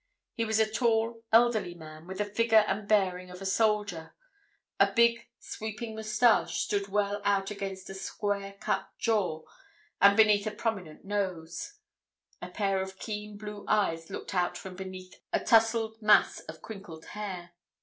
He 0.33 0.45
was 0.45 0.57
a 0.57 0.65
tall, 0.65 1.21
elderly 1.31 1.75
man 1.75 2.07
with 2.07 2.19
a 2.19 2.25
figure 2.25 2.65
and 2.67 2.87
bearing 2.87 3.29
of 3.29 3.39
a 3.39 3.45
soldier; 3.45 4.15
a 4.79 4.91
big, 4.91 5.27
sweeping 5.37 5.93
moustache 5.95 6.57
stood 6.57 6.87
well 6.87 7.21
out 7.23 7.51
against 7.51 7.87
a 7.87 7.93
square 7.93 8.55
cut 8.59 8.89
jaw 8.97 9.43
and 10.01 10.17
beneath 10.17 10.47
a 10.47 10.51
prominent 10.55 11.05
nose; 11.05 11.73
a 12.41 12.49
pair 12.49 12.81
of 12.81 12.97
keen 12.97 13.37
blue 13.37 13.63
eyes 13.67 14.09
looked 14.09 14.33
out 14.33 14.57
from 14.57 14.75
beneath 14.75 15.21
a 15.31 15.39
tousled 15.39 16.01
mass 16.01 16.39
of 16.49 16.63
crinkled 16.63 17.05
hair. 17.13 17.51